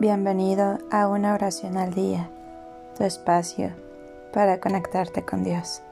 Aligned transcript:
Bienvenido 0.00 0.78
a 0.90 1.08
una 1.08 1.34
oración 1.34 1.76
al 1.76 1.92
día, 1.92 2.30
tu 2.96 3.04
espacio 3.04 3.70
para 4.32 4.58
conectarte 4.58 5.26
con 5.26 5.44
Dios. 5.44 5.82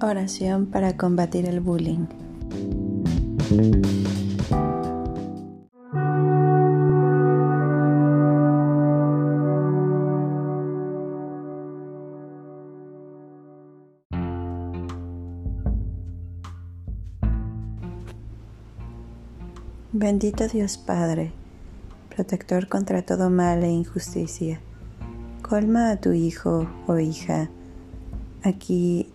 Oración 0.00 0.66
para 0.66 0.96
combatir 0.96 1.46
el 1.46 1.60
bullying. 1.60 2.06
Bendito 19.96 20.48
Dios 20.48 20.76
Padre, 20.76 21.30
protector 22.12 22.66
contra 22.66 23.02
todo 23.02 23.30
mal 23.30 23.62
e 23.62 23.68
injusticia, 23.68 24.58
colma 25.40 25.92
a 25.92 26.00
tu 26.00 26.10
hijo 26.10 26.68
o 26.88 26.98
hija. 26.98 27.48
Aquí 28.42 29.08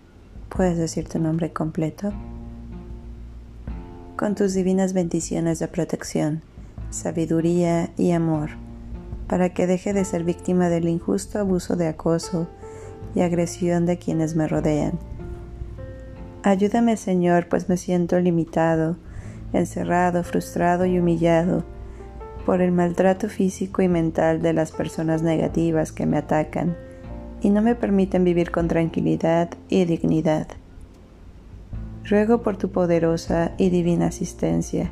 puedes 0.48 0.78
decir 0.78 1.06
tu 1.06 1.18
nombre 1.18 1.52
completo. 1.52 2.14
Con 4.16 4.34
tus 4.34 4.54
divinas 4.54 4.94
bendiciones 4.94 5.58
de 5.58 5.68
protección, 5.68 6.40
sabiduría 6.88 7.90
y 7.98 8.12
amor, 8.12 8.48
para 9.28 9.52
que 9.52 9.66
deje 9.66 9.92
de 9.92 10.06
ser 10.06 10.24
víctima 10.24 10.70
del 10.70 10.88
injusto 10.88 11.40
abuso 11.40 11.76
de 11.76 11.88
acoso 11.88 12.48
y 13.14 13.20
agresión 13.20 13.84
de 13.84 13.98
quienes 13.98 14.34
me 14.34 14.48
rodean. 14.48 14.98
Ayúdame, 16.42 16.96
Señor, 16.96 17.50
pues 17.50 17.68
me 17.68 17.76
siento 17.76 18.18
limitado 18.18 18.96
encerrado, 19.52 20.22
frustrado 20.22 20.86
y 20.86 20.98
humillado 20.98 21.64
por 22.46 22.62
el 22.62 22.72
maltrato 22.72 23.28
físico 23.28 23.82
y 23.82 23.88
mental 23.88 24.42
de 24.42 24.52
las 24.52 24.72
personas 24.72 25.22
negativas 25.22 25.92
que 25.92 26.06
me 26.06 26.16
atacan 26.16 26.76
y 27.42 27.50
no 27.50 27.62
me 27.62 27.74
permiten 27.74 28.24
vivir 28.24 28.50
con 28.50 28.68
tranquilidad 28.68 29.50
y 29.68 29.84
dignidad. 29.84 30.46
Ruego 32.04 32.42
por 32.42 32.56
tu 32.56 32.70
poderosa 32.70 33.52
y 33.56 33.70
divina 33.70 34.06
asistencia, 34.06 34.90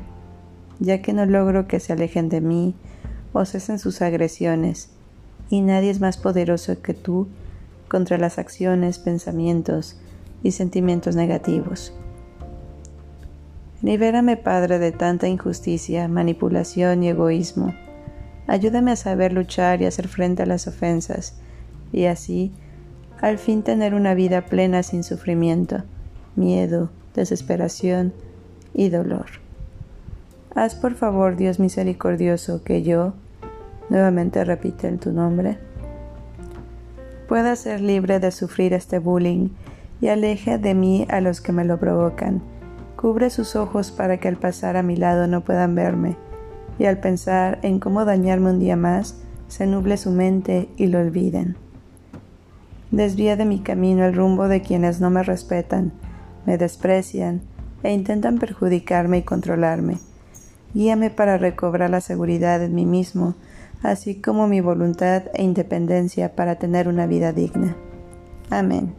ya 0.79 1.01
que 1.01 1.13
no 1.13 1.25
logro 1.25 1.67
que 1.67 1.79
se 1.79 1.93
alejen 1.93 2.29
de 2.29 2.41
mí 2.41 2.75
o 3.33 3.45
cesen 3.45 3.79
sus 3.79 4.01
agresiones, 4.01 4.89
y 5.49 5.61
nadie 5.61 5.89
es 5.89 5.99
más 5.99 6.17
poderoso 6.17 6.81
que 6.81 6.93
tú 6.93 7.27
contra 7.87 8.17
las 8.17 8.37
acciones, 8.37 8.99
pensamientos 8.99 9.99
y 10.43 10.51
sentimientos 10.51 11.15
negativos. 11.15 11.93
Libérame, 13.81 14.35
Padre, 14.35 14.77
de 14.77 14.91
tanta 14.91 15.29
injusticia, 15.29 16.09
manipulación 16.09 17.01
y 17.01 17.09
egoísmo. 17.09 17.73
Ayúdame 18.45 18.91
a 18.91 18.97
saber 18.97 19.31
luchar 19.31 19.81
y 19.81 19.85
hacer 19.85 20.09
frente 20.09 20.43
a 20.43 20.45
las 20.45 20.67
ofensas, 20.67 21.39
y 21.93 22.05
así, 22.05 22.51
al 23.21 23.37
fin 23.37 23.63
tener 23.63 23.93
una 23.93 24.15
vida 24.15 24.41
plena 24.45 24.83
sin 24.83 25.03
sufrimiento, 25.03 25.83
miedo, 26.35 26.89
desesperación 27.15 28.13
y 28.73 28.89
dolor. 28.89 29.27
Haz 30.55 30.75
por 30.75 30.95
favor, 30.95 31.37
Dios 31.37 31.57
misericordioso, 31.57 32.63
que 32.63 32.83
yo, 32.83 33.13
nuevamente 33.89 34.43
repite 34.43 34.89
en 34.89 34.99
tu 34.99 35.13
nombre, 35.13 35.57
pueda 37.29 37.55
ser 37.55 37.79
libre 37.79 38.19
de 38.19 38.31
sufrir 38.31 38.73
este 38.73 38.99
bullying 38.99 39.49
y 40.01 40.09
aleje 40.09 40.57
de 40.57 40.73
mí 40.73 41.07
a 41.09 41.21
los 41.21 41.39
que 41.39 41.53
me 41.53 41.63
lo 41.63 41.79
provocan 41.79 42.41
Cubre 42.99 43.29
sus 43.29 43.55
ojos 43.55 43.91
para 43.91 44.17
que 44.17 44.27
al 44.27 44.35
pasar 44.35 44.75
a 44.75 44.83
mi 44.83 44.97
lado 44.97 45.25
no 45.25 45.39
puedan 45.39 45.73
verme, 45.73 46.17
y 46.77 46.83
al 46.83 46.99
pensar 46.99 47.57
en 47.61 47.79
cómo 47.79 48.03
dañarme 48.03 48.49
un 48.49 48.59
día 48.59 48.75
más, 48.75 49.15
se 49.47 49.67
nuble 49.67 49.95
su 49.95 50.11
mente 50.11 50.67
y 50.75 50.87
lo 50.87 50.99
olviden. 50.99 51.55
Desvía 52.91 53.37
de 53.37 53.45
mi 53.45 53.59
camino 53.59 54.03
el 54.03 54.15
rumbo 54.15 54.49
de 54.49 54.61
quienes 54.61 54.99
no 54.99 55.09
me 55.09 55.23
respetan, 55.23 55.93
me 56.45 56.57
desprecian 56.57 57.39
e 57.83 57.93
intentan 57.93 58.37
perjudicarme 58.37 59.19
y 59.19 59.21
controlarme. 59.21 59.99
Guíame 60.73 61.09
para 61.09 61.37
recobrar 61.37 61.89
la 61.89 62.01
seguridad 62.01 62.61
en 62.61 62.75
mí 62.75 62.85
mismo, 62.85 63.35
así 63.81 64.15
como 64.15 64.49
mi 64.49 64.59
voluntad 64.59 65.23
e 65.33 65.43
independencia 65.43 66.35
para 66.35 66.55
tener 66.55 66.89
una 66.89 67.07
vida 67.07 67.31
digna. 67.31 67.77
Amén. 68.49 68.98